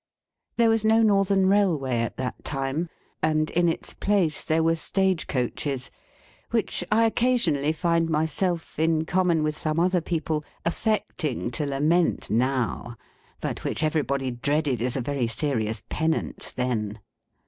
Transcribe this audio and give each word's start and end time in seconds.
There 0.55 0.69
was 0.71 0.83
no 0.83 1.03
Northern 1.03 1.45
Railway 1.47 1.99
at 1.99 2.17
that 2.17 2.43
time, 2.43 2.89
and 3.21 3.51
in 3.51 3.69
its 3.69 3.93
place 3.93 4.43
there 4.43 4.63
were 4.63 4.75
stage 4.75 5.27
coaches; 5.27 5.91
which 6.49 6.83
I 6.91 7.03
occasionally 7.03 7.71
find 7.71 8.09
myself, 8.09 8.79
in 8.79 9.05
common 9.05 9.43
with 9.43 9.55
some 9.55 9.79
other 9.79 10.01
people, 10.01 10.43
affecting 10.65 11.51
to 11.51 11.67
lament 11.67 12.31
now, 12.31 12.97
but 13.41 13.63
which 13.63 13.83
everybody 13.83 14.31
dreaded 14.31 14.81
as 14.81 14.95
a 14.95 15.01
very 15.01 15.27
serious 15.27 15.83
penance 15.87 16.51
then. 16.51 16.99